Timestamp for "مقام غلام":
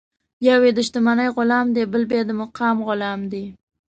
2.41-3.21